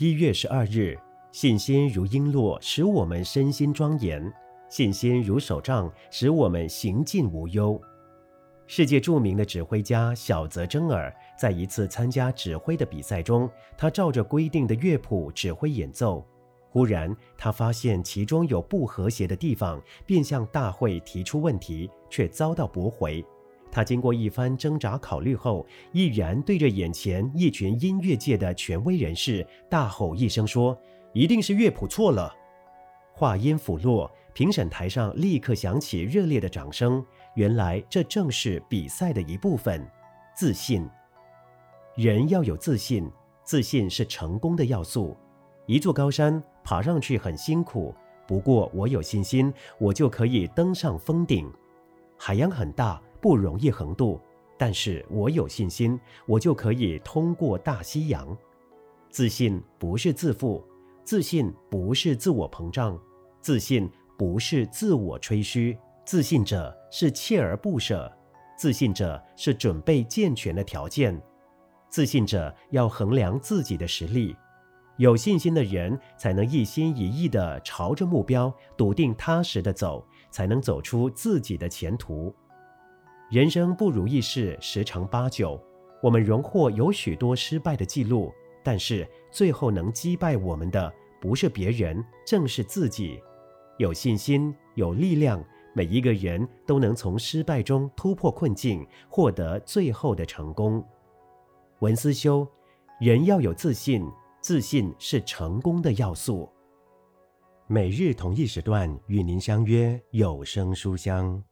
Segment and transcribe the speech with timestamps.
[0.00, 0.96] 一月十二日，
[1.32, 4.22] 信心如璎珞，使我们身心庄严；
[4.68, 7.80] 信心如手杖，使我们行进无忧。
[8.68, 16.24] 世界著名的指挥家小泽征尔在一次参加指挥的比赛中，他照着规定的乐谱指挥演奏。
[16.70, 23.26] 忽然，他发现其中有不和谐的地方，便向大会提出问题，却遭到驳回。
[23.70, 30.76] 他经过一番挣扎考虑后，毅然对着眼前一群音乐界的权威人士大吼一声说
[31.12, 32.34] ：“一定是乐谱错了！”
[33.12, 37.04] 话音甫落，评审台上立刻响起热烈的掌声。
[37.34, 39.86] 原来这正是比赛的一部分——
[40.34, 40.88] 自信。
[41.94, 43.10] 人要有自信，
[43.44, 45.16] 自信是成功的要素。
[45.66, 47.94] 一座高山爬上去很辛苦，
[48.26, 51.52] 不过我有信心，我就可以登上峰顶。
[52.16, 53.02] 海洋很大。
[53.20, 54.20] 不容易横渡，
[54.56, 58.36] 但是我有信心，我就可以通过大西洋。
[59.10, 60.64] 自信不是自负，
[61.04, 62.98] 自信不是自我膨胀，
[63.40, 68.10] 自信不是自我吹嘘，自信者是锲而不舍，
[68.56, 71.20] 自信者是准备健全的条件，
[71.88, 74.36] 自信者要衡量自己的实力。
[74.98, 82.34] 有信心的人才能一心一意地朝着目标，笃定踏实地走，才能走出自己的前途。
[83.30, 85.60] 人生不如意事十常八九，
[86.02, 88.32] 我们荣获有许多失败的记录，
[88.64, 90.90] 但是最后能击败我们的
[91.20, 93.20] 不是别人，正是自己。
[93.76, 100.82] 有信心，有力量，每一个人都能从失败中突破困境，获得最后的成功。
[101.80, 102.48] 文思修，
[102.98, 106.48] 人要有自信，自信是成功的要素。
[107.66, 111.44] 每日同一时段与您相约有声书香。